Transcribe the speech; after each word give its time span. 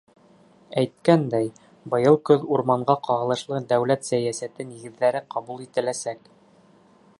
Әйткәндәй, 0.81 1.51
быйыл 1.95 2.17
көҙ 2.29 2.47
урманға 2.55 2.97
ҡағылышлы 3.09 3.61
дәүләт 3.73 4.09
сәйәсәте 4.09 4.67
нигеҙҙәре 4.73 5.25
ҡабул 5.37 5.65
ителәсәк. 5.69 6.29